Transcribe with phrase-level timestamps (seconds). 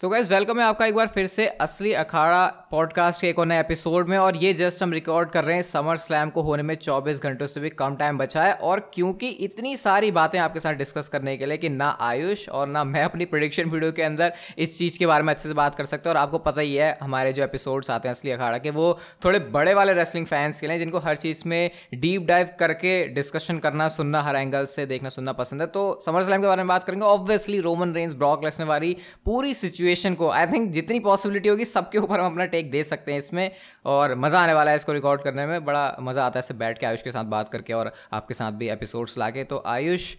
[0.00, 3.46] तो gas welcome है आपका एक बार फिर से असली अखाड़ा पॉडकास्ट के एक और
[3.46, 6.62] नए एपिसोड में और ये जस्ट हम रिकॉर्ड कर रहे हैं समर स्लैम को होने
[6.62, 10.60] में 24 घंटों से भी कम टाइम बचा है और क्योंकि इतनी सारी बातें आपके
[10.60, 14.02] साथ डिस्कस करने के लिए कि ना आयुष और ना मैं अपनी प्रोडिक्शन वीडियो के
[14.02, 16.60] अंदर इस चीज़ के बारे में अच्छे से बात कर सकते हैं। और आपको पता
[16.60, 20.26] ही है, हमारे जो एपिसोड्स आते हैं असली अखाड़ा के, वो थोड़े बड़े वाले रेसलिंग
[20.26, 24.66] फैंस के लिए जिनको हर चीज़ में डीप डाइव करके डिस्कशन करना, सुनना, हर एंगल
[24.66, 27.92] से देखना, सुनना पसंद है। तो समर स्लैम के बारे में बात करेंगे। Obviously Roman
[27.92, 32.26] Reigns Brock Lesnar वाली पूरी सिचुएशन को आई थिंक जितनी पॉसिबिलिटी होगी सबके ऊपर हम
[32.26, 33.50] अपना टेक दे सकते हैं इसमें
[33.86, 36.78] और मज़ा आने वाला है इसको रिकॉर्ड करने में। बड़ा मज़ा आता है ऐसे बैठ
[36.78, 40.14] के आयुष के साथ बात करके और आपके साथ भी एपिसोड्स ला के तो आयुष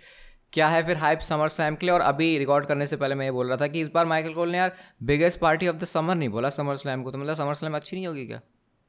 [0.54, 1.94] क्या है फिर हाइप समर स्लैम के लिए?
[1.96, 4.34] और अभी रिकॉर्ड करने से पहले मैं ये बोल रहा था कि इस बार माइकल
[4.34, 4.72] कोल ने यार
[5.04, 7.96] biggest party of the summer नहीं बोला समर स्लैम को। तो मतलब समर स्लैम अच्छी
[7.96, 8.42] नहीं होगी क्या?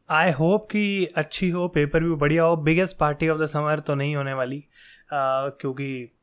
[0.08, 3.94] आई होप कि अच्छी हो पेपर भी बढ़िया हो। Biggest party of the summer तो
[3.94, 6.18] नहीं होने वाली uh, क्योंकि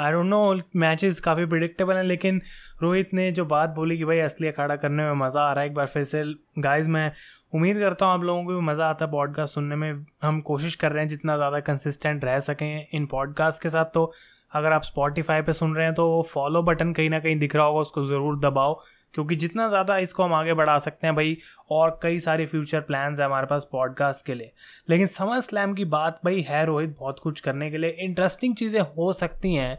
[0.00, 2.40] आई डोंट नो मैचेस काफ़ी प्रिडिक्टेबल हैं, लेकिन
[2.82, 5.68] रोहित ने जो बात बोली कि भाई असली अखाड़ा करने में मज़ा आ रहा है,
[5.68, 6.22] एक बार फिर से
[6.58, 7.10] गाइस मैं
[7.52, 10.74] उम्मीद करता हूँ आप लोगों को भी मज़ा आता है पॉडकास्ट सुनने में। हम कोशिश
[10.74, 14.12] कर रहे हैं जितना ज़्यादा कंसिस्टेंट रह सकें इन पॉडकास्ट के साथ। तो
[14.52, 17.64] अगर आप स्पॉटिफाई पे सुन रहे हैं तो फॉलो बटन कहीं ना कहीं दिख रहा
[17.64, 18.80] होगा, उसको ज़रूर दबाओ।
[19.14, 21.36] क्योंकि जितना ज़्यादा इसको हम आगे बढ़ा सकते हैं भाई,
[21.70, 24.52] और कई सारे फ्यूचर प्लान्स हैं हमारे पास पॉडकास्ट के लिए।
[24.88, 28.80] लेकिन समर स्लैम की बात भाई है रोहित बहुत कुछ करने के लिए। इंटरेस्टिंग चीज़ें
[28.80, 29.78] हो सकती हैं।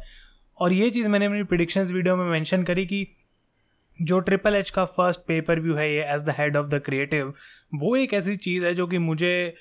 [0.57, 3.07] और ये चीज़ मैंने अपनी प्रिडिक्शंस वीडियो में मेंशन करी कि
[3.99, 7.33] जो ट्रिपल एच का फ़र्स्ट पेपर व्यू है ये as the head of the creative
[7.73, 9.53] वो एक ऐसी चीज़ है जो कि मुझे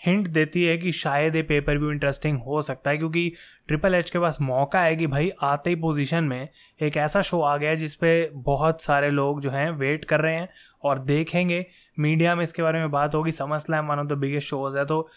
[0.00, 3.32] हिंट देती है कि शायद ये पेपर व्यू इंटरेस्टिंग हो सकता है, क्योंकि
[3.68, 6.48] ट्रिपल एच के पास मौका है कि भाई आते ही पोजीशन में
[6.80, 10.34] एक ऐसा शो आ गया है जिसपे बहुत सारे लोग जो हैं वेट कर रहे
[10.34, 10.48] हैं
[10.84, 11.64] और देखेंगे।
[11.98, 14.84] मीडिया में इसके बारे में बात होगी समझ slam one of the biggest shows है
[14.84, 15.08] तो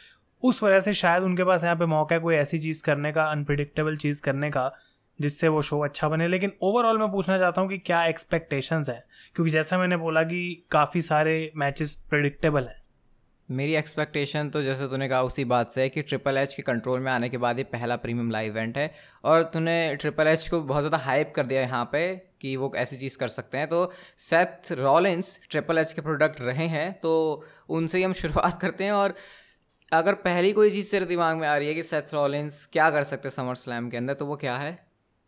[0.43, 3.23] उस वजह से शायद उनके पास यहाँ पे मौका है कोई ऐसी चीज़ करने का
[3.23, 4.71] अनप्रिडिक्टेबल चीज़ करने का,
[5.19, 9.03] जिससे वो शो अच्छा बने। लेकिन ओवरऑल मैं पूछना चाहता हूँ कि क्या एक्सपेक्टेशंस हैं?
[9.35, 12.80] क्योंकि जैसा मैंने बोला कि काफ़ी सारे मैचेस प्रिडिक्टेबल हैं।
[13.51, 16.99] मेरी एक्सपेक्टेशन तो जैसे तूने कहा उसी बात से है कि ट्रिपल एच के कंट्रोल
[16.99, 18.89] में आने के बाद ये पहला प्रीमियम लाइव इवेंट है
[19.23, 22.97] और तूने ट्रिपल एच को बहुत ज़्यादा हाइप कर दिया यहाँ पे कि वो ऐसी
[22.97, 27.11] चीज़ कर सकते हैं। तो सेथ रॉलिंस ट्रिपल एच के प्रोडक्ट रहे हैं तो
[27.69, 29.15] उनसे ही हम शुरुआत करते हैं और
[29.91, 33.03] अगर पहली कोई चीज़ तेरे दिमाग में आ रही है कि सेथ रॉलिंस क्या कर
[33.03, 34.71] सकते हैं समर स्लैम के अंदर तो वो क्या है?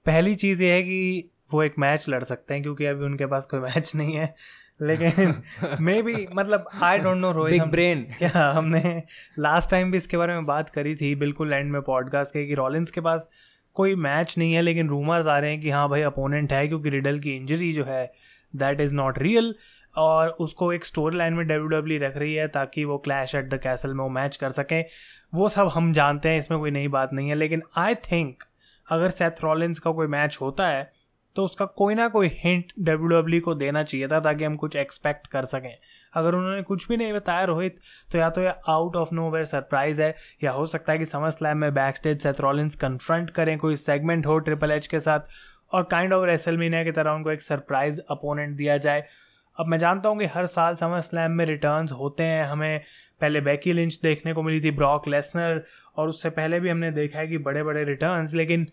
[0.06, 3.46] पहली चीज़ ये है कि वो एक मैच लड़ सकते हैं, क्योंकि अभी उनके पास
[3.46, 4.34] कोई मैच नहीं है।
[4.82, 5.36] लेकिन
[5.82, 9.04] मे बी मतलब I don't know Rohit big brain क्या हमने
[9.40, 12.54] लास्ट टाइम भी इसके बारे में बात करी थी बिल्कुल एंड में पॉडकास्ट के कि
[12.54, 13.30] रॉलिंस के पास
[13.74, 16.90] कोई मैच नहीं है लेकिन रूमर्स आ रहे हैं कि हाँ भाई अपोनेंट है क्योंकि
[16.90, 18.12] रिडल की इंजरी जो है
[18.56, 19.56] दैट इज़ नॉट रियल
[19.96, 23.50] और उसको एक स्टोरी लाइन में डब्ल्यू डब्ल्यू रख रही है ताकि वो क्लैश एट
[23.50, 24.86] द कैसल में वो मैच कर सकें।
[25.34, 28.44] वो सब हम जानते हैं इसमें कोई नई बात नहीं है लेकिन आई थिंक
[28.90, 30.92] अगर सेथ रॉलिंस का कोई मैच होता है
[31.36, 34.76] तो उसका कोई ना कोई हिंट डब्ल्यू डब्ल्यू को देना चाहिए था ताकि हम कुछ
[34.76, 35.74] एक्सपेक्ट कर सकें।
[36.14, 37.80] अगर उन्होंने कुछ भी नहीं बताया रोहित
[38.12, 41.06] तो या तो ये out of nowhere surprise है, या हो सकता है कि
[41.06, 45.20] समर स्लैम में बैक स्टेज सेथरॉलिंस कन्फ्रंट करें कोई सेगमेंट हो ट्रिपल एच के साथ
[45.72, 49.04] और काइंड ऑफ़ रेसलमीनिया की तरह उनको एक सरप्राइज़ अपोनेंट दिया जाए।
[49.58, 52.82] अब मैं जानता हूँ कि हर साल समर स्लैम में रिटर्न्स होते हैं। हमें
[53.22, 55.64] पहले बैकी लिंच देखने को मिली थी ब्रॉक लेसनर
[55.96, 58.68] और उससे पहले भी हमने देखा है कि बड़े बड़े रिटर्न्स लेकिन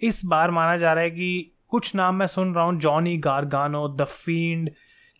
[0.00, 3.86] इस बार माना जा रहा है कि कुछ नाम मैं सुन रहा हूँ, जॉनी गार्गानो,
[3.90, 4.70] द फ़ीड।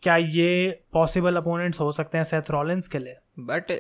[0.03, 3.15] क्या ये पॉसिबल अपोनेंट्स हो सकते हैं सेथ रॉलिंस के लिए?
[3.41, 3.73] बट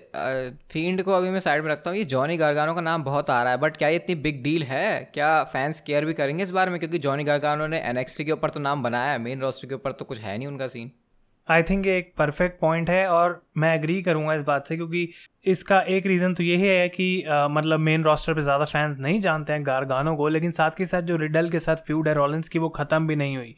[0.72, 3.42] फ़ील्ड को अभी मैं साइड में रखता हूँ, ये जॉनी गार्गानो का नाम बहुत आ
[3.42, 5.10] रहा है, बट क्या ये इतनी बिग डील है?
[5.14, 6.78] क्या फैंस केयर भी करेंगे इस बारे में?
[6.80, 9.92] क्योंकि जॉनी गार्गानो ने एनएक्सटी के ऊपर तो नाम बनाया है मेन रोस्टर के ऊपर
[9.92, 10.90] तो कुछ है नहीं उनका सीन
[11.50, 15.08] आई थिंक ये एक परफेक्ट पॉइंट है और मैं एग्री करूँगा इस बात से क्योंकि
[15.44, 19.20] इसका एक रीज़न तो यही है कि आ, मतलब मेन रोस्टर पे ज़्यादा फैंस नहीं
[19.20, 22.48] जानते हैं गारगानों को लेकिन साथ के साथ जो रिडल के साथ फ्यूड है रॉलिंस
[22.48, 23.54] की वो ख़त्म भी नहीं हुई।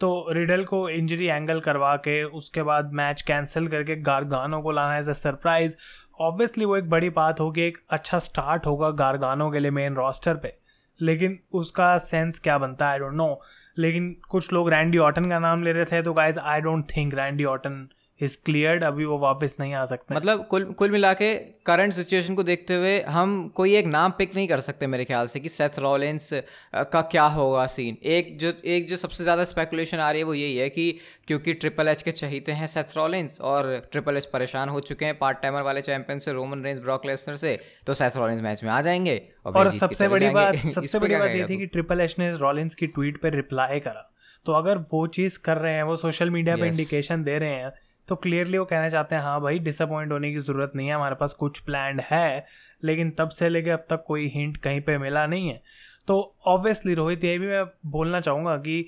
[0.00, 4.70] तो रिडल को इंजरी एंगल करवा के उसके बाद मैच कैंसिल करके गार गारगानों को
[4.70, 5.76] लाना एज अ सरप्राइज़
[6.20, 10.34] ऑब्वियसली वो एक बड़ी बात होगी एक अच्छा स्टार्ट होगा गारगानों के लिए मेन रोस्टर
[10.36, 10.52] पे।
[11.00, 12.92] लेकिन उसका सेंस क्या बनता है?
[12.92, 13.40] आई डोंट नो
[13.78, 17.14] लेकिन कुछ लोग रैंडी ऑटन का नाम ले रहे थे तो guys I don't think
[17.14, 17.88] Randy Orton
[18.20, 21.34] is cleared अभी वो वापस नहीं आ सकते। मतलब कुल कुल मिला के
[21.66, 25.26] करंट सिचुएशन को देखते हुए हम कोई एक नाम पिक नहीं कर सकते मेरे ख्याल
[25.26, 26.30] से कि सेथ रॉलेंस
[26.74, 30.34] का क्या होगा सीन एक जो एक जो सबसे ज़्यादा स्पेकुलेशन आ रही है वो
[30.34, 34.68] यही है कि क्योंकि ट्रिपल एच के चहीते हैं सेथ रॉलेंस और ट्रिपल एच परेशान
[34.68, 38.16] हो चुके हैं पार्ट टाइमर वाले चैंपियन से रोमन रेंज ब्रॉक लेसनर से तो सेथ
[38.16, 41.56] रॉलेंस मैच में आ जाएँगे और, और सबसे बड़ी बात सबसे बड़ी बात ये थी
[41.56, 44.12] कि ट्रिपल एच ने रॉलेंस की ट्वीट पर रिप्लाई करा।
[44.46, 47.72] तो अगर वो चीज़ कर रहे हैं वो सोशल मीडिया पर इंडिकेशन दे रहे हैं
[48.08, 51.14] तो क्लियरली वो कहना चाहते हैं हाँ भाई डिसअपॉइंट होने की ज़रूरत नहीं है, हमारे
[51.14, 52.44] पास कुछ प्लान है,
[52.84, 55.60] लेकिन तब से लेके अब तक कोई हिंट कहीं पे मिला नहीं है।
[56.08, 58.86] तो ऑब्वियसली रोहित, ये भी मैं बोलना चाहूँगा कि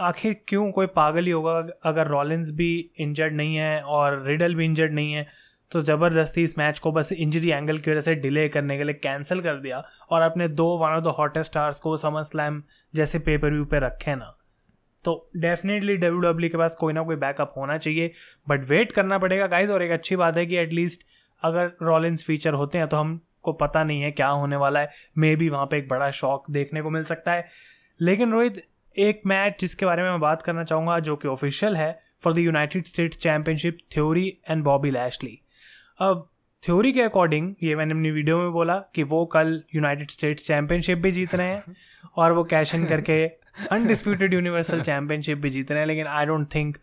[0.00, 1.52] आखिर क्यों कोई पागल ही होगा
[1.84, 5.26] अगर रॉलिंस भी इंजर्ड नहीं है और रिडल भी इंजर्ड नहीं है?
[5.72, 8.94] तो ज़बरदस्ती इस मैच को बस इंजरी एंगल की वजह से डिले करने के लिए
[8.94, 12.62] कैंसिल कर दिया और अपने दो one of the hottest stars को समर स्लैम
[12.94, 14.34] जैसे पेपर व्यू पे रखे ना।
[15.04, 18.12] तो डेफिनेटली डब्ल्यू डब्ल्यू के पास कोई ना कोई बैकअप होना चाहिए।
[18.48, 21.06] बट वेट करना पड़ेगा गाइज़ और एक अच्छी बात है कि एटलीस्ट
[21.42, 25.34] अगर रॉलिंस फीचर होते हैं तो हमको पता नहीं है क्या होने वाला है। मे
[25.36, 27.46] बी वहाँ पे एक बड़ा शॉक देखने को मिल सकता है।
[28.00, 28.62] लेकिन रोहित,
[28.96, 32.38] एक मैच जिसके बारे में मैं बात करना चाहूँगा, जो कि ऑफिशियल है for the
[32.38, 35.38] United States championship theory and Bobby Lashley
[36.00, 36.28] अब
[36.62, 40.98] थ्योरी के अकॉर्डिंग ये मैंने अपनी वीडियो में बोला कि वो कल यूनाइटेड स्टेट्स चैम्पियनशिप
[40.98, 41.74] भी जीत रहे हैं
[42.16, 43.24] और वो कैश करके
[43.70, 46.76] अनडिस्प्यूटेड यूनिवर्सल चैंपियनशिप भी जीत रहे हैं लेकिन आई डोंट थिंक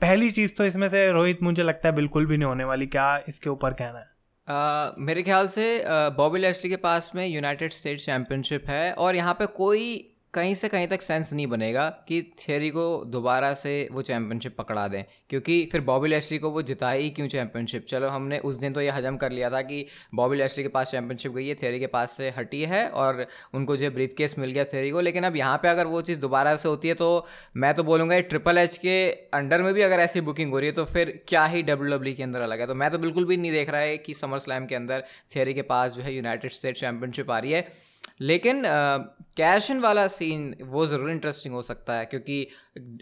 [0.00, 3.22] पहली चीज़ तो इसमें से रोहित मुझे लगता है बिल्कुल भी नहीं होने वाली। क्या
[3.28, 4.08] इसके ऊपर कहना है?
[4.48, 9.16] Uh, मेरे ख्याल से बॉबी uh, लेस्ट्री के पास में यूनाइटेड स्टेट चैम्पियनशिप है और
[9.16, 13.72] यहाँ पे कोई कहीं से कहीं तक सेंस नहीं बनेगा कि थेरी को दोबारा से
[13.92, 18.08] वो चैम्पियनशिप पकड़ा दें, क्योंकि फिर बॉबी लेस्ट्री को वो जिता ही क्यों चैम्पियनशिप चलो,
[18.08, 19.84] हमने उस दिन तो ये हजम कर लिया था कि
[20.14, 23.76] बॉबी लेस्ट्री के पास चैम्पियनशिप गई है थेरी के पास से हटी है और उनको
[23.76, 26.54] जो ब्रीफ केस मिल गया थेरी को, लेकिन अब यहाँ पर अगर वो चीज़ दोबारा
[26.56, 27.26] से होती है तो
[27.56, 28.96] मैं तो बोलूँगा ये ट्रिपल एच के
[29.34, 32.14] अंडर में भी अगर ऐसी बुकिंग हो रही है तो फिर क्या ही डब्ल्यू डब्ल्यू
[32.14, 32.66] के अंदर अलग है?
[32.66, 35.04] तो मैं तो बिल्कुल भी नहीं देख रहा है कि समर स्लैम के अंदर
[35.36, 37.89] थेरी के पास जो है यूनाइटेड स्टेट चैम्पियनशिप आ रही है।
[38.20, 38.62] लेकिन
[39.36, 42.46] कैश इन वाला सीन वो ज़रूर इंटरेस्टिंग हो सकता है, क्योंकि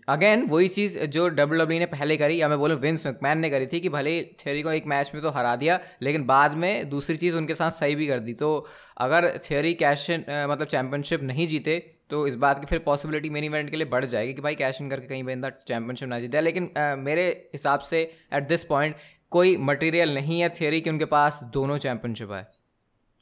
[0.09, 3.50] अगेन वही चीज़ जो डब्ल्यू डब्ल्यू ने पहले करी, या मैं बोलूँ विंस मैकमैन ने
[3.50, 6.89] करी थी कि भले थियोरी को एक मैच में तो हरा दिया, लेकिन बाद में
[6.91, 8.67] दूसरी चीज़ उनके साथ सही भी कर दी। तो
[8.99, 11.79] अगर थियोरी कैश इन मतलब चैम्पियनशिप नहीं जीते
[12.11, 14.81] तो इस बात की फिर पॉसिबिलिटी मेन इवेंट के लिए बढ़ जाएगी कि भाई कैश
[14.81, 18.00] इन करके कहीं बंदा चैम्पियनशिप ना जीते। लेकिन मेरे हिसाब से
[18.35, 18.97] एट दिस पॉइंट
[19.33, 22.47] कोई मटेरियल नहीं है थियोरी कि उनके पास दोनों चैम्पियनशिप है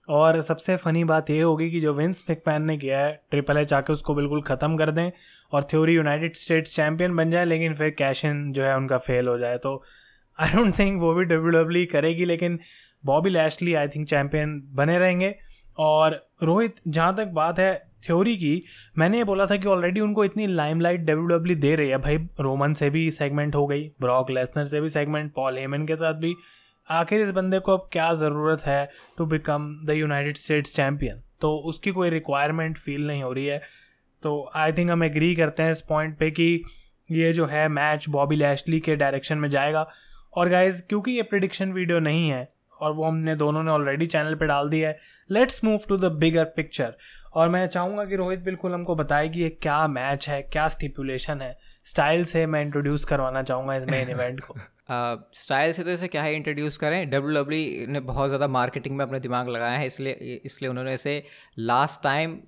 [0.09, 3.73] और सबसे फ़नी बात ये होगी कि जो विंस मैकमैन ने किया है ट्रिपल एच
[3.73, 5.11] आके उसको बिल्कुल ख़त्म कर दें
[5.53, 9.29] और थ्योरी यूनाइटेड स्टेट्स चैम्पियन बन जाए, लेकिन फिर कैश इन जो है उनका फेल
[9.29, 9.83] हो जाए। तो
[10.39, 12.59] आई डोंट थिंक वो भी डब्ल्यू डब्ल्यू करेगी, लेकिन
[13.05, 15.35] Bobby Lashley I think champion बने रहेंगे।
[15.79, 17.75] और रोहित, जहाँ तक बात है
[18.05, 18.63] थ्योरी की,
[18.99, 22.17] मैंने ये बोला था कि ऑलरेडी उनको इतनी लाइमलाइट डब्ल्यू डब्ल्यू दे रही है। भाई
[22.41, 26.15] रोमन से भी सेगमेंट हो गई ब्रॉक लेसनर से भी सेगमेंट पॉल हेमन के साथ
[26.15, 26.35] भी।
[26.89, 28.89] आखिर इस बंदे को अब क्या ज़रूरत है
[29.19, 33.61] to become the United States champion तो उसकी कोई रिक्वायरमेंट फील नहीं हो रही है।
[34.23, 36.63] तो आई थिंक हम एग्री करते हैं इस पॉइंट पे कि
[37.11, 39.87] ये जो है मैच बॉबी लैशली के डायरेक्शन में जाएगा।
[40.33, 42.49] और गाइज़ क्योंकि ये प्रिडिक्शन वीडियो नहीं है,
[42.81, 44.99] और वो हमने दोनों ने ऑलरेडी चैनल पे डाल दिया है
[45.31, 46.95] let's move to the bigger picture
[47.35, 51.41] और मैं चाहूँगा कि रोहित बिल्कुल हमको बताए कि ये क्या मैच है, क्या स्टिपुलेशन
[51.41, 54.55] है। स्टाइल से मैं इंट्रोड्यूस करवाना चाहूँगा इस मेन इवेंट को।
[54.89, 57.11] स्टाइल से तो इसे क्या है इंट्रोड्यूस करें?
[57.11, 61.23] डब्ल्यू डब्ल्यू ने बहुत ज़्यादा मार्केटिंग में अपना दिमाग लगाया है, इसलिए इसलिए उन्होंने इसे
[61.61, 62.39] last time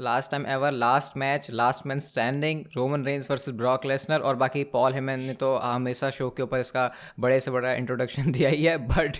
[0.00, 4.62] last time ever last match last man standing Roman Reigns versus Brock Lesnar और बाकी
[4.72, 6.90] पॉल हेमन ने तो हमेशा शो के ऊपर इसका
[7.20, 9.16] बड़े से बड़ा इंट्रोडक्शन दिया ही है। बट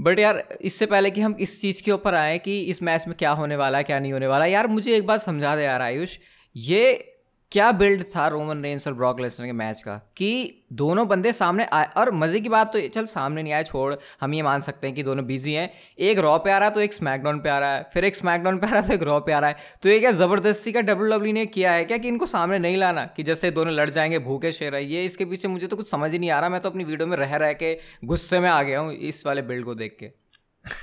[0.00, 3.16] बट यार, इससे पहले कि हम इस चीज़ के ऊपर आएँ कि इस मैच में
[3.18, 5.82] क्या होने वाला है, क्या नहीं होने वाला यार मुझे एक बात समझा दे यार
[5.82, 6.16] आयुष।
[6.56, 7.09] ये
[7.52, 9.96] क्या बिल्ड था रोमन रेंस और ब्रॉक लेसनर के मैच का?
[10.16, 13.94] कि दोनों बंदे सामने आए, और मज़े की बात तो चल सामने नहीं आए, छोड़,
[14.20, 15.70] हम ये मान सकते हैं कि दोनों बिज़ी हैं।
[16.00, 18.16] एक रॉ पे आ रहा है तो एक स्मैकडाउन पे आ रहा है, फिर एक
[18.16, 20.12] स्मैकडाउन पे आ रहा है तो एक रॉ पे आ रहा है। तो ये क्या
[20.12, 23.04] ज़बरदस्ती का डब्ल्यू डब्ल्यू ने किया है क्या कि इनको सामने नहीं लाना?
[23.06, 26.12] कि जैसे दोनों लड़ जाएँगे, भूखे शेर है, ये इसके पीछे मुझे तो कुछ समझ
[26.12, 28.62] ही नहीं आ रहा, मैं तो अपनी वीडियो में रह रह के गुस्से में आ
[28.62, 30.19] गया हूँ इस वाले बिल्ड को देख के।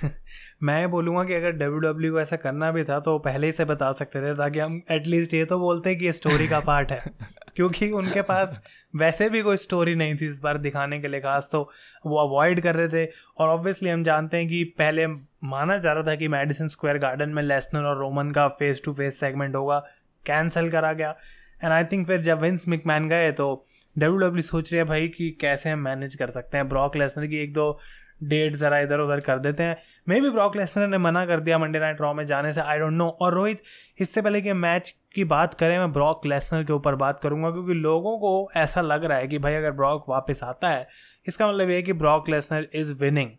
[0.63, 3.65] मैं बोलूँगा कि अगर डब्ल्यू डब्ल्यू को ऐसा करना भी था तो पहले ही से
[3.65, 7.01] बता सकते थे ताकि हम एटलीस्ट ये तो बोलते कि ये स्टोरी का पार्ट है।
[7.55, 8.61] क्योंकि उनके पास
[8.95, 11.61] वैसे भी कोई स्टोरी नहीं थी इस बार दिखाने के लिए खास तो
[12.05, 16.03] वो अवॉइड कर रहे थे। और ऑब्वियसली हम जानते हैं कि पहले माना जा रहा
[16.03, 19.79] था कि मेडिसन स्क्वायर गार्डन में लेसनर और रोमन का फेस टू फेस सेगमेंट होगा
[20.25, 21.15] कैंसिल करा गया।
[21.63, 23.67] एंड आई थिंक फिर जब विंस मिकमैन गए तो
[23.97, 27.27] डब्ल्यू डब्ल्यू सोच रही है भाई कि कैसे हम मैनेज कर सकते हैं ब्रॉक लेसनर
[27.27, 27.79] की एक दो
[28.21, 31.57] डेट ज़रा इधर उधर कर देते हैं। मे भी ब्रॉक लेसनर ने मना कर दिया
[31.57, 33.61] मंडे नाइट रॉ में जाने से आई डोंट नो और रोहित,
[33.99, 37.73] इससे पहले कि मैच की बात करें, मैं ब्रॉक लेसनर के ऊपर बात करूँगा, क्योंकि
[37.73, 40.87] लोगों को ऐसा लग रहा है कि भाई अगर ब्रॉक वापस आता है,
[41.25, 43.29] इसका मतलब ये है कि ब्रॉक लेसनर इज़ विनिंग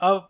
[0.00, 0.28] अब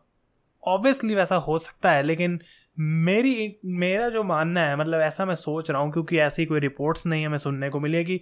[0.62, 2.40] ऑब्वियसली वैसा हो सकता है, लेकिन
[2.76, 7.06] मेरी, मेरा जो मानना है मतलब ऐसा मैं सोच रहा हूँ, क्योंकि ऐसी कोई रिपोर्ट्स
[7.06, 8.20] नहीं हमें सुनने को मिली है कि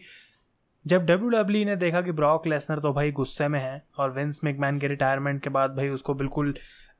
[0.88, 4.10] जब डब्ल्यू डब्ल्यू e ने देखा कि ब्रॉक लेसनर तो भाई गुस्से में है और
[4.10, 6.54] विंस मैकमैन के रिटायरमेंट के बाद भाई उसको बिल्कुल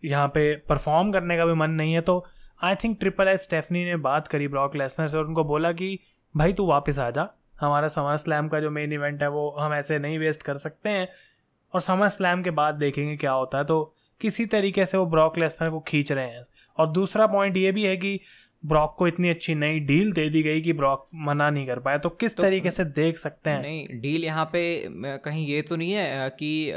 [0.04, 2.24] यहाँ पे परफॉर्म करने का भी मन नहीं है तो
[2.64, 5.98] I think triple H Stephanie ने बात करी ब्रॉक लेसनर से और उनको बोला कि,
[6.34, 7.28] भाई तू वापस आ जा।
[7.60, 10.88] हमारा समर स्लैम का जो मेन इवेंट है वो हम ऐसे नहीं वेस्ट कर सकते
[10.88, 11.08] हैं
[11.74, 15.38] और समर स्लैम के बाद देखेंगे क्या होता है। तो किसी तरीके से वो ब्रॉक
[15.38, 16.42] लेसनर को खींच रहे हैं।
[16.78, 18.18] और दूसरा पॉइंट ये भी है कि
[18.64, 21.98] ब्रॉक को इतनी अच्छी नई डील दे दी गई कि ब्रॉक मना नहीं कर पाया।
[21.98, 23.60] तो किस तो, तरीके से देख सकते हैं?
[23.62, 24.62] नहीं डील यहाँ पे
[25.24, 26.72] कहीं ये तो नहीं है कि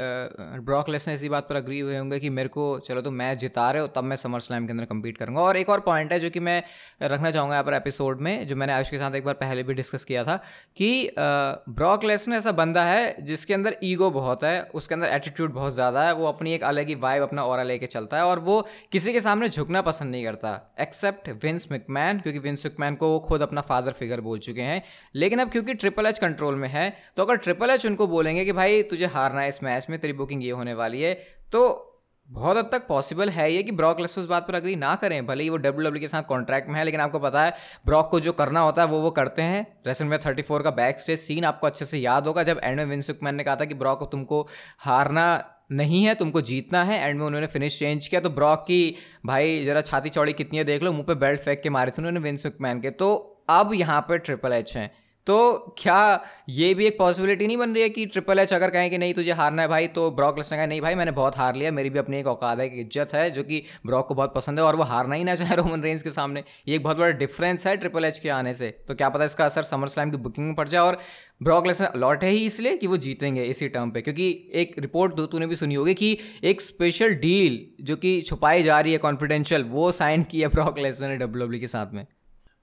[0.64, 3.70] ब्रॉक लेसनर इसी बात पर अग्री हुए होंगे कि मेरे को चलो तो मैच जिता
[3.70, 6.18] रहे हो तब मैं समर स्लैम के अंदर कम्पीट करूँगा। और एक और पॉइंट है
[6.20, 6.62] जो कि मैं
[7.02, 9.74] रखना चाहूँगा यहाँ पर एपिसोड में जो मैंने आयुष के साथ एक बार पहले भी
[9.74, 10.36] डिस्कस किया था
[10.76, 15.74] कि ब्रॉक लेसनर ऐसा बंदा है जिसके अंदर ईगो बहुत है उसके अंदर एटीट्यूड बहुत
[15.74, 18.60] ज़्यादा है वो अपनी एक अलग ही वाइब अपना और लेके चलता है और वो
[18.92, 23.18] किसी के सामने झुकना पसंद नहीं करता एक्सेप्ट विंस मिकमैन क्योंकि विंस मिकमैन को वो
[23.20, 24.82] खुद अपना फादर फिगर बोल चुके हैं।
[25.14, 28.52] लेकिन अब क्योंकि ट्रिपल एच कंट्रोल में है तो अगर ट्रिपल एच उनको बोलेंगे कि
[28.54, 31.14] भाई, तुझे हारना है इस मैच में, तेरी बुकिंग ये होने वाली है
[31.52, 31.88] तो
[32.28, 35.26] बहुत हद तक पॉसिबल है ये कि ब्रॉक लेस उस बात पर अग्री ना करें।
[35.26, 37.52] भले ही वो डब्ल्यू डब्ल्यू के साथ कॉन्ट्रैक्ट में है, लेकिन आपको पता है
[37.86, 40.70] ब्रॉक को जो करना होता है, वो वो करते हैं। रेसल में थर्टी फोर का
[40.72, 43.56] बैक स्टेज सीन आपको अच्छे से याद होगा, जब एंड में विंस मैन ने कहा
[43.56, 44.46] था कि ब्रॉक को तुमको
[44.78, 48.96] हारना नहीं है, तुमको जीतना है एंड में उन्होंने फिनिश चेंज किया तो ब्रॉक की,
[49.26, 51.94] भाई, जरा छाती चौड़ी कितनी है, देख लो, मुँह पे बेल्ट फेंक के मारे थे
[51.98, 53.14] उन्होंने विंस मैन के। तो
[53.50, 54.90] अब यहाँ पर ट्रिपल एच हैं।
[55.26, 58.90] तो क्या ये भी एक पॉसिबिलिटी नहीं बन रही है कि ट्रिपल एच अगर कहें
[58.90, 61.56] कि नहीं, तुझे हारना है भाई तो ब्रॉक लेसनर कहे, नहीं भाई, मैंने बहुत हार
[61.56, 64.34] लिया, मेरी भी अपनी एक औकात है, एक इज़्ज़त है, जो कि ब्रॉक को बहुत
[64.34, 66.96] पसंद है, और वो हारना ही ना चाहे रोमन रेंज के सामने। ये एक बहुत
[66.96, 70.10] बड़ा डिफरेंस है ट्रिपल एच के आने से। तो क्या पता इसका असर समर स्लैम
[70.10, 70.98] की बुकिंग में पड़ जाए, और
[71.42, 75.26] ब्रॉक लेसनर लौट है इसलिए कि वो जीतेंगे इसी टर्म पर क्योंकि एक रिपोर्ट दो
[75.26, 79.64] तूने भी सुनी होगी कि एक स्पेशल डील जो कि छुपाई जा रही है कॉन्फिडेंशियल
[79.68, 82.06] वो साइन की है ब्रॉक लेसनर ने डब्ल्यू के साथ में।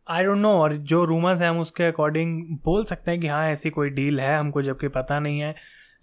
[0.10, 3.46] आई डोंट नो और जो रूमर्स हैं हम उसके अकॉर्डिंग बोल सकते हैं कि हाँ
[3.48, 5.54] ऐसी कोई डील है, हमको जबकि पता नहीं है।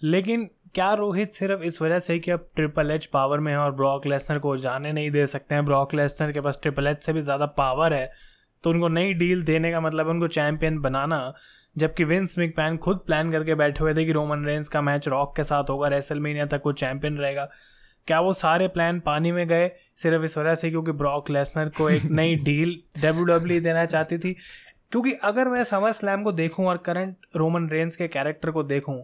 [0.03, 3.73] लेकिन क्या रोहित सिर्फ़ इस वजह से कि अब ट्रिपल एच पावर में है और
[3.75, 5.65] ब्रॉक लेसनर को जाने नहीं दे सकते हैं?
[5.65, 8.11] ब्रॉक लेसनर के पास ट्रिपल एच से भी ज़्यादा पावर है
[8.65, 11.33] तो उनको नई डील देने का मतलब उनको चैंपियन बनाना,
[11.77, 15.35] जबकि विंस मिकपैन खुद प्लान करके बैठे हुए थे कि रोमन रेंस का मैच रॉक
[15.37, 17.49] के साथ होगा रेसल मीनिया तक वो चैंपियन रहेगा।
[18.07, 21.89] क्या वो सारे प्लान पानी में गए सिर्फ़ इस वजह से क्योंकि ब्रॉक लेसनर को
[21.91, 24.33] एक नई डील डब्ल्यू डब्ल्यू देना चाहती थी।
[24.93, 29.03] क्योंकि अगर मैं समर स्लैम को देखूँ और करंट रोमन रेंस के कैरेक्टर को देखूँ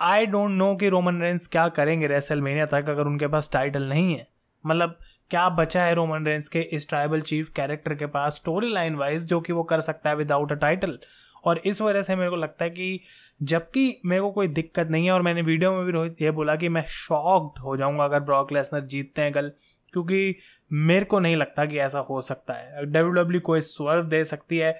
[0.00, 3.82] आई डोंट नो कि रोमन रेंस क्या करेंगे रेसल मेनिया तक अगर उनके पास टाइटल
[3.82, 4.26] नहीं है।
[4.64, 4.98] मतलब
[5.30, 9.26] क्या बचा है रोमन रेंस के इस ट्राइबल चीफ कैरेक्टर के पास स्टोरी लाइन वाइज
[9.26, 10.98] जो कि वो कर सकता है विदाउट अ टाइटल
[11.44, 13.00] और इस वजह से मेरे को लगता है कि
[13.42, 16.56] जबकि मेरे को कोई दिक्कत नहीं है और मैंने वीडियो में भी रोहित ये बोला
[16.56, 19.52] कि मैं शॉक्ड हो जाऊँगा अगर ब्रॉक लेसनर जीतते हैं कल,
[19.92, 20.36] क्योंकि
[20.72, 24.58] मेरे को नहीं लगता कि ऐसा हो सकता है। डब्ल्यू डब्ल्यू कोई स्वर्व दे सकती
[24.58, 24.78] है,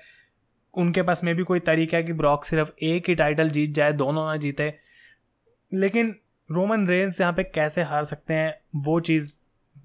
[0.74, 3.92] उनके पास में भी कोई तरीका है कि ब्रॉक सिर्फ़ एक ही टाइटल जीत जाए,
[3.92, 4.74] दोनों ना जीते।
[5.74, 6.14] लेकिन
[6.50, 9.32] रोमन रेंस यहाँ पे कैसे हार सकते हैं, वो चीज़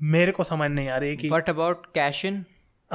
[0.01, 2.44] मेरे को समझ नहीं आ रही कि what about cash in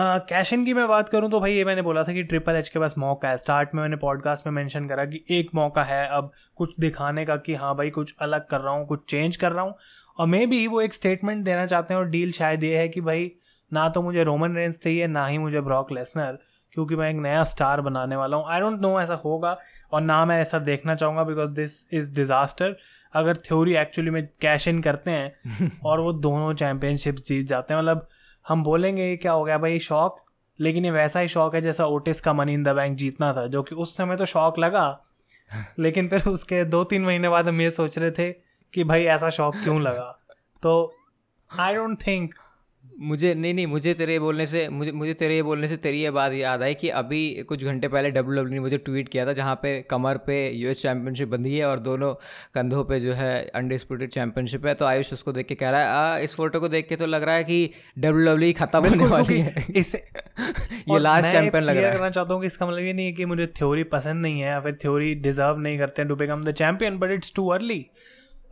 [0.02, 2.68] cash in की मैं बात करूँ तो भाई ये मैंने बोला था कि ट्रिपल एच
[2.68, 6.06] के पास मौका है। स्टार्ट में मैंने पॉडकास्ट में मेंशन करा कि एक मौका है
[6.08, 9.52] अब कुछ दिखाने का कि हाँ भाई कुछ अलग कर रहा हूँ कुछ चेंज कर
[9.52, 9.74] रहा हूँ।
[10.18, 13.00] और मे भी वो एक स्टेटमेंट देना चाहते हैं और डील शायद ये है कि
[13.00, 13.30] भाई
[13.72, 16.38] ना तो मुझे रोमन रेंज चाहिए ना ही मुझे ब्रॉक लेसनर
[16.72, 19.56] क्योंकि मैं एक नया स्टार बनाने वाला हूँ। आई डोंट नो ऐसा होगा
[19.92, 22.76] और ना मैं ऐसा देखना चाहूँगा बिकॉज़ दिस इज़ डिज़ास्टर
[23.14, 27.80] अगर थ्योरी एक्चुअली में कैश इन करते हैं और वो दोनों चैंपियनशिप जीत जाते हैं
[27.80, 28.06] मतलब
[28.50, 30.16] हम बोलेंगे ये क्या हो गया भाई शौक।
[30.60, 33.46] लेकिन ये वैसा ही शौक है जैसा ओटिस का मनी इन द बैंक जीतना था
[33.46, 35.04] जो कि उस समय तो शौक लगा।
[35.78, 38.32] लेकिन फिर उसके दो तीन महीने बाद हम ये सोच रहे थे
[38.74, 40.18] कि भाई ऐसा शौक क्यों लगा?
[40.62, 40.94] तो
[41.58, 42.34] आई डोंट थिंक
[43.00, 46.00] मुझे नहीं नहीं मुझे तेरे ये बोलने से मुझे मुझे तेरे ये बोलने से तेरी
[46.02, 49.26] ये बात याद आई कि अभी कुछ घंटे पहले डब्ल्यू डब्ल्यू ने मुझे ट्वीट किया
[49.26, 52.14] था जहाँ पे कमर पे यूएस चैंपियनशिप बंधी है और दोनों
[52.54, 55.86] कंधों पे जो है अनडिस्प्यूटेड चैंपियनशिप है। तो आयुष उसको देख के कह रहा है
[55.86, 59.06] आ, इस फ़ोटो को देख के तो लग रहा है कि डब्ल्यू डब्ल्यू खत्म होने
[59.06, 59.98] वाली है। इससे
[60.90, 63.12] ये लास्ट चैंपियन लग रहा है। करना चाहता हूँ कि इसका मतलब ये नहीं है
[63.12, 66.44] कि मुझे थ्योरी पसंद नहीं है या फिर थ्योरी डिजर्व नहीं करते हैं to become
[66.44, 67.86] the champion but it's too early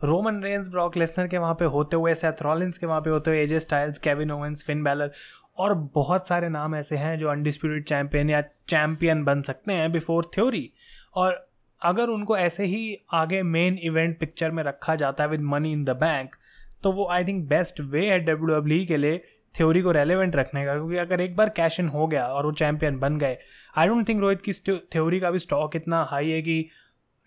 [0.03, 3.31] Roman Reigns Brock Lesnar के वहाँ पे होते हुए सेथ रॉलिंस के वहाँ पे होते
[3.31, 5.11] हुए AJ Styles Kevin Owens Finn Balor
[5.57, 10.29] और बहुत सारे नाम ऐसे हैं जो अनडिस्प्यूटेड चैंपियन या चैंपियन बन सकते हैं बिफोर
[10.35, 10.71] थ्योरी
[11.15, 11.49] और
[11.81, 15.83] अगर उनको ऐसे ही आगे मेन इवेंट पिक्चर में रखा जाता है with money in
[15.83, 16.35] the bank
[16.83, 19.21] तो वो आई थिंक बेस्ट वे है डब्ल्यू डब्ल्यू के लिए
[19.55, 22.51] थ्योरी को रेलिवेंट रखने का, क्योंकि अगर एक बार कैश इन हो गया और वो
[22.51, 23.37] चैंपियन बन गए
[23.77, 24.53] आई डोंट थिंक रोहित की
[24.93, 26.65] थ्योरी का भी स्टॉक इतना हाई है कि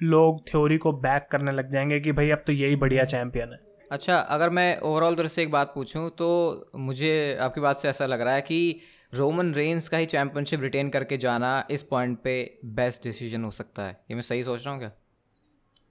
[0.02, 3.58] लोग थ्योरी को बैक करने लग जाएँगे कि भाई अब तो यही बढ़िया चैंपियन है।
[3.92, 8.06] अच्छा अगर मैं ओवरऑल तरह से एक बात पूछूँ तो मुझे आपकी बात से ऐसा
[8.06, 8.80] लग रहा है कि
[9.14, 13.82] रोमन रेंस का ही चैंपियनशिप रिटेन करके जाना इस पॉइंट पे बेस्ट डिसीज़न हो सकता
[13.82, 14.90] है। ये मैं सही सोच रहा हूँ क्या?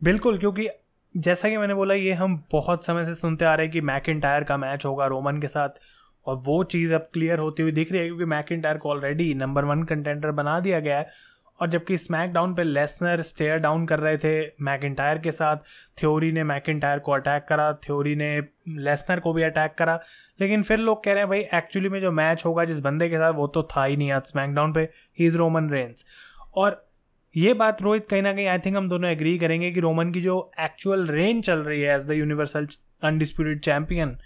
[0.04, 0.68] बिल्कुल क्योंकि
[1.18, 4.04] जैसा कि मैंने बोला ये हम बहुत समय से सुनते आ रहे हैं कि मैक
[4.48, 5.70] का मैच होगा रोमन के साथ
[6.26, 9.66] और वो चीज़ अब क्लियर होती हुई दिख रही है क्योंकि मैक को ऑलरेडी नंबर
[9.66, 11.08] वन कंटेंडर बना दिया गया है।
[11.62, 15.58] और जबकि स्मैकडाउन पे लेसनर स्टेयर डाउन कर रहे थे मैकिटायर के साथ।
[15.98, 20.00] थ्योरी ने मैकिटायर को अटैक करा। थ्योरी ने लेसनर को भी अटैक करा।
[20.42, 23.18] लेकिन फिर लोग कह रहे हैं, भाई एक्चुअली में जो मैच होगा जिस बंदे के
[23.18, 24.90] साथ, वो तो था ही नहीं आज स्मैकडाउन पे।
[25.20, 26.06] ही इज़ रोमन रेंस
[26.56, 26.92] और
[27.38, 30.22] ये बात रोहित कहीं ना कहीं आई थिंक हम दोनों एग्री करेंगे कि रोमन की
[30.22, 32.68] जो एक्चुअल रेंज चल रही है as the universal
[33.04, 34.18] undisputed champion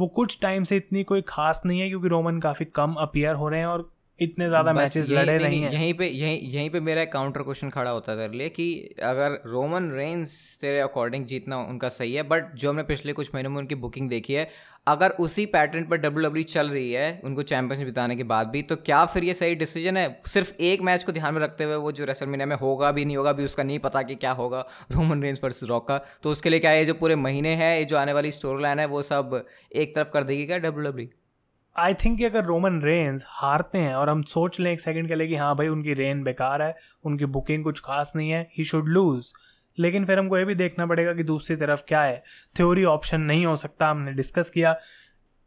[0.00, 3.48] वो कुछ टाइम से इतनी कोई खास नहीं है क्योंकि रोमन काफ़ी कम अपियर हो
[3.48, 6.80] रहे हैं और इतने ज़्यादा मैचेस लड़े नहीं, नहीं हैं। यहीं पे यहीं यहीं पे
[6.80, 11.58] मेरा काउंटर क्वेश्चन खड़ा होता है तेरे लिए कि अगर रोमन रेंस तेरे अकॉर्डिंग जीतना
[11.58, 14.48] उनका सही है बट जो हमने पिछले कुछ महीनों में उनकी बुकिंग देखी है
[14.86, 18.62] अगर उसी पैटर्न पर डब्ल्यू डब्ल्यू चल रही है उनको चैंपियनशिप बिताने के बाद भी
[18.62, 20.18] तो क्या फिर ये सही डिसीज़न है?
[20.26, 23.16] सिर्फ़ एक मैच को ध्यान में रखते हुए वो जो रेसलमीनिया में होगा भी नहीं
[23.16, 26.50] होगा भी उसका नहीं पता कि क्या होगा रोमन रेंज वर्सेस रॉक का तो उसके
[26.50, 29.02] लिए क्या ये जो पूरे महीने हैं ये जो आने वाली स्टोरी लाइन है वो
[29.02, 29.42] सब
[29.76, 31.21] एक तरफ़ कर देगी क्या डब्ल्यू डब्ल्यू
[31.76, 35.26] आई थिंक अगर रोमन रेंज हारते हैं और हम सोच लें एक सेकंड के लिए
[35.26, 36.74] कि हाँ भाई उनकी रेन बेकार है,
[37.04, 39.32] उनकी बुकिंग कुछ खास नहीं है ही शुड लूज़
[39.78, 42.22] लेकिन फिर हमको ये भी देखना पड़ेगा कि दूसरी तरफ़ क्या है।
[42.56, 44.72] थ्योरी ऑप्शन नहीं हो सकता, हमने डिस्कस किया।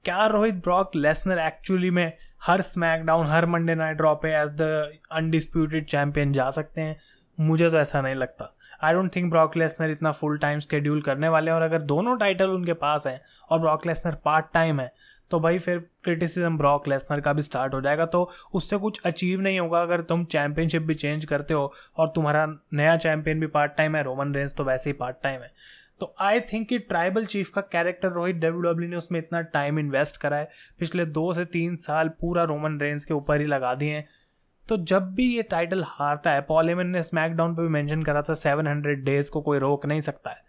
[0.05, 2.13] क्या रोहित ब्रॉक लेसनर एक्चुअली में
[2.43, 6.97] हर स्मैकडाउन हर मंडे नाइट ड्रॉ पे एज द अनडिस्प्यूटेड चैंपियन जा सकते हैं?
[7.39, 11.29] मुझे तो ऐसा नहीं लगता। I don't think Brock Lesnar इतना फुल टाइम स्केड्यूल करने
[11.29, 14.93] वाले हैं। और अगर दोनों टाइटल उनके पास हैं और ब्रॉक लेसनर पार्ट टाइम है
[15.31, 19.41] तो भाई फिर क्रिटिसिज्म ब्रॉक लेसनर का भी स्टार्ट हो जाएगा। तो उससे कुछ अचीव
[19.41, 23.75] नहीं होगा अगर तुम चैंपियनशिप भी चेंज करते हो और तुम्हारा नया चैंपियन भी पार्ट
[23.77, 25.51] टाइम है रोमन रेंज तो वैसे ही पार्ट टाइम है।
[25.99, 29.79] तो आई थिंक कि ट्राइबल चीफ का कैरेक्टर रोहित डब्ल्यू डब्ल्यू ने उसमें इतना टाइम
[29.79, 33.73] इन्वेस्ट करा है। पिछले दो से तीन साल पूरा रोमन रेंज के ऊपर ही लगा
[33.73, 34.05] दिए हैं।
[34.67, 38.33] तो जब भी ये टाइटल हारता है पॉलीमन ने स्मैकडाउन पे भी मेंशन करा था
[38.33, 40.43] सेवन हंड्रेड डेज़ को कोई रोक नहीं सकता है।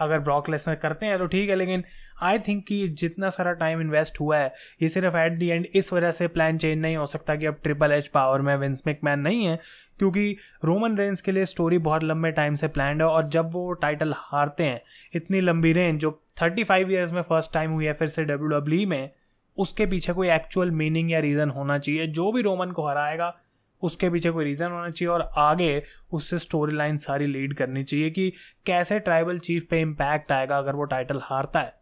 [0.00, 1.84] अगर ब्रॉक लेसनर करते हैं तो ठीक है, लेकिन
[2.22, 4.52] आई थिंक कि जितना सारा टाइम इन्वेस्ट हुआ है,
[4.82, 7.58] ये सिर्फ़ एट दी एंड इस वजह से प्लान चेंज नहीं हो सकता कि अब
[7.62, 9.58] ट्रिपल एच पावर में विंस मैन नहीं है,
[9.98, 13.72] क्योंकि रोमन रेंज के लिए स्टोरी बहुत लंबे टाइम से प्लान है और जब वो
[13.74, 14.80] टाइटल हारते हैं,
[15.14, 16.10] इतनी लंबी रेंज जो
[16.42, 19.10] थर्टी फाइव ईयर्स में फ़र्स्ट टाइम हुई है फिर से डब्ल्यू डब्ल्यू e में,
[19.58, 23.36] उसके पीछे कोई एक्चुअल मीनिंग या रीज़न होना चाहिए, जो भी रोमन को हराएगा
[23.82, 25.82] उसके पीछे कोई रीज़न होना चाहिए और आगे
[26.12, 28.32] उससे स्टोरी लाइन सारी लीड करनी चाहिए कि
[28.66, 31.72] कैसे ट्राइबल चीफ पे इम्पैक्ट आएगा अगर वो टाइटल हारता है।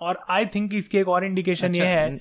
[0.00, 2.18] और आई थिंक इसकी एक और इंडिकेशन अच्छा, ये है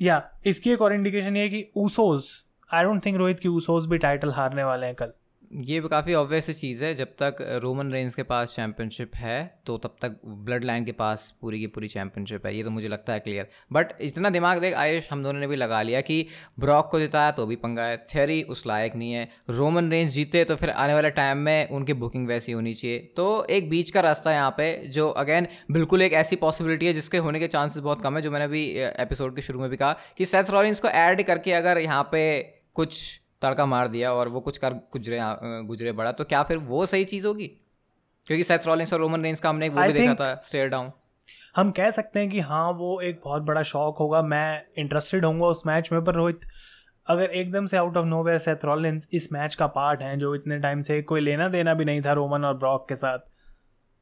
[0.00, 2.28] या इसकी एक और इंडिकेशन ये है कि Usos
[2.70, 5.12] I don't think Rohit की ऊसोज भी टाइटल हारने वाले हैं कल।
[5.52, 9.96] ये काफ़ी ऑब्वियस चीज़ है, जब तक रोमन रेंज के पास चैम्पियनशिप है तो तब
[10.02, 13.20] तक ब्लड लाइन के पास पूरी की पूरी चैम्पियनशिप है, ये तो मुझे लगता है
[13.20, 16.26] क्लियर बट इतना दिमाग देख, आयुष, हम दोनों ने भी लगा लिया कि
[16.58, 20.44] ब्रॉक को जिताया तो भी पंगा है थेरी उस लायक नहीं है रोमन रेंज जीते
[20.44, 22.98] तो फिर आने वाले टाइम में उनकी बुकिंग वैसी होनी चाहिए.
[23.16, 27.18] तो एक बीच का रास्ता यहाँ पे, जो अगेन बिल्कुल एक ऐसी पॉसिबिलिटी है जिसके
[27.18, 29.96] होने के चांसेस बहुत कम है, जो मैंने अभी एपिसोड के शुरू में भी कहा
[30.18, 32.40] कि सेथ रॉलिंस को ऐड करके अगर यहाँ पे
[32.74, 35.18] कुछ तड़का मार दिया और वो कुछ कर गुजरे
[35.66, 37.46] गुजरे बड़ा। तो क्या फिर वो सही चीज़ होगी?
[38.26, 40.90] क्योंकि सेथ रॉलिंस और रोमन रेंज का हमने एक वो भी देखा था स्टेयर डाउन
[41.56, 45.46] हम कह सकते हैं कि हाँ वो एक बहुत बड़ा शौक होगा। मैं इंटरेस्टेड होऊँगा
[45.46, 46.40] उस मैच में पर रोहित
[47.06, 50.58] अगर एकदम से out of nowhere Seth Rollins इस मैच का पार्ट हैं जो इतने
[50.58, 53.18] टाइम से कोई लेना देना भी नहीं था रोमन और ब्रॉक के साथ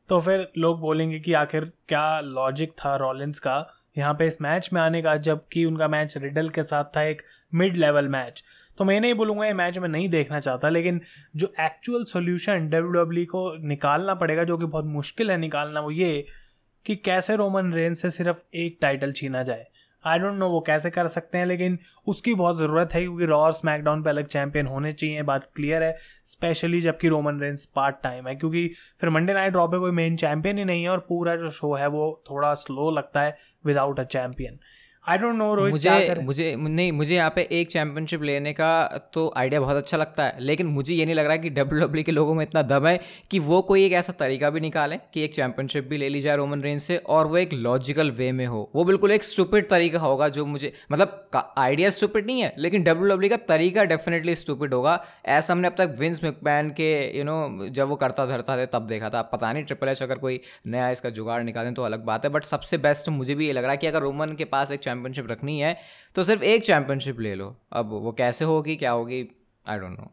[0.09, 3.67] तो फिर लोग बोलेंगे कि आखिर क्या लॉजिक था रॉलिंस का
[3.99, 7.23] यहाँ पे इस मैच में आने का जबकि उनका मैच रिडल के साथ था एक
[7.55, 8.45] मिड लेवल मैच
[8.81, 11.01] तो मैं नहीं बोलूँगा ये मैच मैं नहीं देखना चाहता, लेकिन
[11.37, 15.91] जो एक्चुअल सोल्यूशन डब्ल्यू डब्ल्यू को निकालना पड़ेगा, जो कि बहुत मुश्किल है निकालना, वो
[15.91, 16.25] ये
[16.87, 19.67] कि कैसे रोमन रेन से सिर्फ़ एक टाइटल छीना जाए।
[20.05, 23.39] आई डोंट नो वो कैसे कर सकते हैं, लेकिन उसकी बहुत ज़रूरत है, क्योंकि रॉ
[23.39, 27.97] और स्मैकडाउन पे अलग चैंपियन होने चाहिए, बात क्लियर है स्पेशली जबकि रोमन रेंस पार्ट
[28.03, 28.67] टाइम है, क्योंकि
[29.01, 31.75] फिर मंडे नाइट रॉ पे कोई मेन चैंपियन ही नहीं है, और पूरा जो शो
[31.75, 34.59] है वो थोड़ा स्लो लगता है without a champion
[35.07, 38.71] I don't know Rohit मुझे मुझे नहीं मुझे यहाँ पे एक चैंपियनशिप लेने का
[39.13, 42.05] तो आइडिया बहुत अच्छा लगता है लेकिन मुझे ये नहीं लग रहा कि डब्ल्यू डब्ल्यू
[42.05, 45.23] के लोगों में इतना दम है कि वो कोई एक ऐसा तरीका भी निकालें कि
[45.25, 48.45] एक चैंपियनशिप भी ले ली जाए रोमन रेंज से और वो एक लॉजिकल वे में
[48.47, 52.83] हो। वो बिल्कुल एक स्टूपिड तरीका होगा जो मुझे मतलब आइडिया स्टूपिड नहीं है लेकिन
[52.83, 57.25] डब्ल्यू डब्ल्यू का तरीका डेफिनेटली स्टूपिड होगा। ऐसा हमने अब तक विंस मैकमैन के यू
[57.25, 60.41] नो जब वो करता धरता था तब देखा था। पता नहीं ट्रिपल एच अगर कोई
[60.67, 63.63] नया इसका जुगाड़ निकालें तो अलग बात है बट सबसे बेस्ट मुझे भी ये लग
[63.63, 65.77] रहा है कि अगर रोमन के पास एक चैंपियनशिप रखनी है
[66.17, 69.29] तो सिर्फ़ एक चैंपियनशिप ले लो। अब वो कैसे होगी, क्या होगी
[69.67, 70.11] आई डोंट नो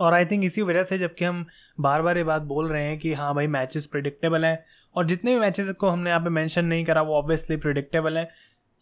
[0.00, 1.44] और आई थिंक इसी वजह से जबकि हम
[1.80, 5.34] बार बार ये बात बोल रहे हैं कि हाँ भाई मैचेस प्रिडिक्टेबल हैं, और जितने
[5.34, 8.28] भी मैचेस को हमने यहाँ पे मेंशन नहीं करा, वो ऑब्वियसली प्रिडिक्टेबल हैं।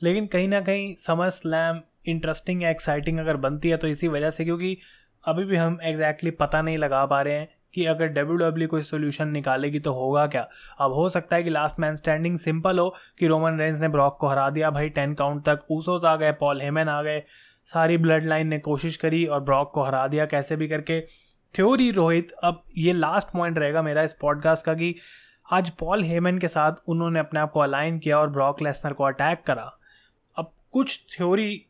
[0.02, 4.30] लेकिन कहीं ना कहीं समर स्लैम इंटरेस्टिंग या एक्साइटिंग अगर बनती है तो इसी वजह
[4.30, 4.76] से, क्योंकि
[5.24, 8.68] अभी भी हम एग्जैक्टली exactly पता नहीं लगा पा रहे हैं कि अगर डब्ल्यू डब्ल्यू
[8.68, 10.48] कोई सोल्यूशन निकालेगी तो होगा क्या?
[10.80, 14.16] अब हो सकता है कि लास्ट मैन स्टैंडिंग सिंपल हो कि रोमन रेंज ने ब्रॉक
[14.20, 17.22] को हरा दिया। भाई टेन काउंट तक ऊसोस आ गए पॉल हेमन आ गए।
[17.64, 21.00] सारी ब्लड लाइन ने कोशिश करी और ब्रॉक को हरा दिया कैसे भी करके।
[21.54, 24.94] थ्योरी रोहित अब ये लास्ट पॉइंट रहेगा मेरा इस पॉडकास्ट का कि
[25.52, 29.04] आज पॉल हेमन के साथ उन्होंने अपने आप को अलाइन किया और ब्रॉक लेसनर को
[29.04, 29.70] अटैक करा।
[30.36, 31.66] अब कुछ थ्योरी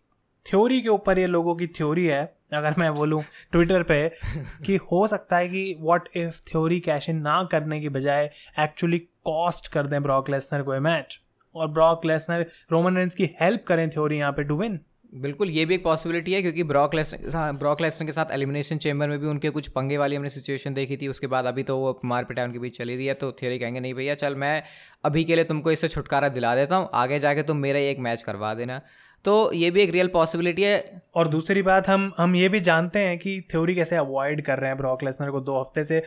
[0.46, 4.08] थ्योरी के ऊपर ये लोगों की थ्योरी है अगर मैं बोलूँ ट्विटर पे
[4.66, 8.98] कि हो सकता है कि what if theory cash in ना करने की बजाय एक्चुअली
[8.98, 11.20] कॉस्ट कर दें ब्रॉक लेसनर को मैच
[11.54, 14.80] और ब्रॉक लेसनर रोमन रेंस की हेल्प करें थ्योरी यहाँ पे टू विन
[15.14, 19.08] बिल्कुल ये भी एक पॉसिबिलिटी है क्योंकि ब्रॉक लेसनर ब्रॉक लेसनर के साथ एलिमिनेशन चेंबर
[19.08, 22.00] में भी उनके कुछ पंगे वाली हमने सिचुएशन देखी थी उसके बाद अभी तो वो
[22.04, 24.62] मार पिटाई उनके बीच चली रही है तो थ्योरी कहेंगे नहीं भैया चल मैं
[25.04, 28.22] अभी के लिए तुमको इससे छुटकारा दिला देता हूँ आगे जाके तुम मेरा एक मैच
[28.22, 28.80] करवा देना।
[29.24, 32.98] तो ये भी एक रियल पॉसिबिलिटी है। और दूसरी बात हम हम ये भी जानते
[32.98, 36.02] हैं कि थ्योरी कैसे अवॉइड कर रहे हैं ब्रॉक लेसनर को। दो हफ़्ते से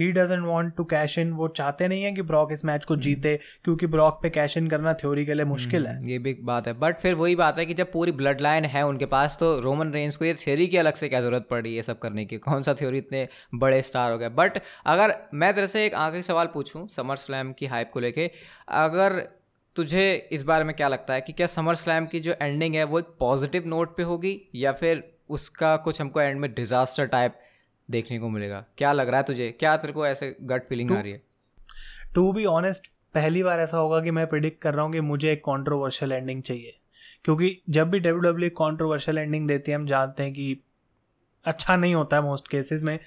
[0.00, 2.96] ही doesn't want to cash in वो चाहते नहीं है कि ब्रॉक इस मैच को
[2.96, 6.32] जीते क्योंकि ब्रॉक पे कैश इन करना थ्योरी के लिए मुश्किल है। हम्म, ये भी
[6.42, 9.36] बात है। बट फिर वही बात है कि जब पूरी ब्लड लाइन है उनके पास
[9.40, 12.24] तो रोमन रेंज को ये थ्योरी की अलग से क्या ज़रूरत पड़ी ये सब करने
[12.24, 12.38] की?
[12.38, 14.28] कौन सा थ्योरी इतने बड़े स्टार हो गए?
[14.30, 18.30] बट अगर मैं तरह से एक आखिरी सवाल पूछूँ समर स्लैम की हाइप को लेके
[18.68, 19.22] अगर
[19.76, 22.84] तुझे इस बारे में क्या लगता है कि क्या समर स्लैम की जो एंडिंग है
[22.84, 27.38] वो एक पॉजिटिव नोट पे होगी या फिर उसका कुछ हमको एंड में डिजास्टर टाइप
[27.90, 28.64] देखने को मिलेगा?
[28.78, 29.50] क्या लग रहा है तुझे?
[29.50, 31.22] क्या तेरे को ऐसे गट फीलिंग आ रही है?
[32.14, 35.32] टू बी ऑनेस्ट पहली बार ऐसा होगा कि मैं प्रिडिक्ट कर रहा हूँ कि मुझे
[35.32, 36.78] एक कॉन्ट्रोवर्शियल एंडिंग चाहिए।
[37.24, 40.62] क्योंकि जब भी डब्ल्यू डब्ल्यू कॉन्ट्रोवर्शियल एंडिंग देती है हम जानते हैं कि
[41.44, 42.98] अच्छा नहीं होता है मोस्ट केसेस में।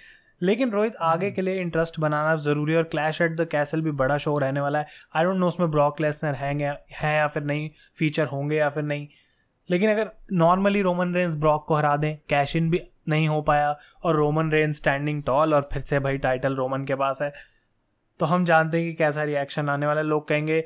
[0.41, 3.81] लेकिन रोहित आगे हम्म। के लिए इंटरेस्ट बनाना ज़रूरी है और क्लैश एट द कैसल
[3.81, 6.53] भी बड़ा शो रहने वाला है। आई डोंट नो उसमें ब्रॉक लेसनर हैं
[6.93, 9.07] हैं या फिर नहीं फीचर होंगे या फिर नहीं।
[9.69, 13.75] लेकिन अगर नॉर्मली रोमन रेंस ब्रॉक को हरा दें कैश इन भी नहीं हो पाया
[14.03, 17.31] और रोमन रेन स्टैंडिंग टॉल और फिर से भाई टाइटल रोमन के पास है
[18.19, 20.63] तो हम जानते हैं कि कैसा रिएक्शन आने वाला है। लोग कहेंगे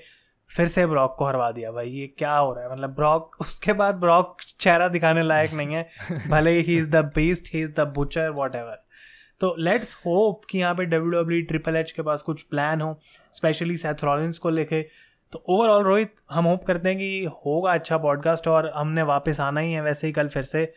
[0.49, 2.71] फिर से ब्रॉक को हरवा दिया भाई ये क्या हो रहा है?
[2.71, 5.87] मतलब ब्रॉक उसके बाद ब्रॉक चेहरा दिखाने लायक नहीं है।
[6.29, 8.80] भले ही is the best he is the butcher whatever
[9.41, 12.99] तो लेट्स होप कि यहाँ पे डब्ल्यू डब्ल्यू ट्रिपल एच के पास कुछ प्लान हो
[13.33, 13.93] स्पेशली सेथ
[14.39, 14.81] को लेके।
[15.33, 19.59] तो ओवरऑल रोहित, हम होप करते हैं कि होगा अच्छा पॉडकास्ट और हमने वापस आना
[19.59, 20.73] ही है वैसे ही कल फिर से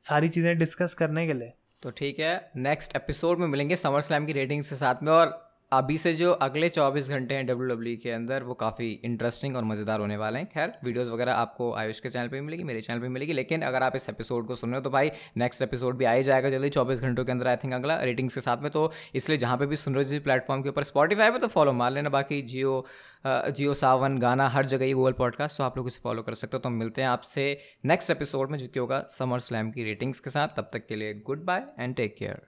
[0.00, 1.52] सारी चीज़ें डिस्कस करने के लिए।
[1.82, 5.45] तो ठीक है नेक्स्ट एपिसोड में मिलेंगे समर स्लैम की रेटिंग्स के साथ में और
[5.72, 9.56] अभी से जो अगले 24 घंटे हैं डब्ल्यू डब्ल्यू e के अंदर, वो काफ़ी इंटरेस्टिंग
[9.56, 12.80] और मज़ेदार होने वाले हैं। खैर वीडियोस वगैरह आपको आयुष के चैनल पे मिलेगी, मेरे
[12.80, 15.62] चैनल पे मिलेगी, लेकिन अगर आप इस एपिसोड को सुन रहे हो तो भाई नेक्स्ट
[15.62, 18.40] एपिसोड भी आ ही जाएगा जल्दी चौबीस घंटों के अंदर आई थिंक अगला रेटिंग्स के
[18.40, 21.30] साथ में। तो इसलिए जहाँ पर भी सुन रहे हो, जिस प्लेटफॉर्म के ऊपर स्पॉटीफाई
[21.30, 22.84] पर तो फॉलो मार लेना। बाकी जियो
[23.26, 26.56] जियो सावन गाना हर जगह ही गूगल पॉडकास्ट तो आप लोग इसे फॉलो कर सकते
[26.56, 30.20] हो। तो मिलते हैं आपसे नेक्स्ट एपिसोड में जो कि होगा समर स्लैम की रेटिंग्स
[30.20, 32.40] के साथ। तब तक के लिए goodbye and take care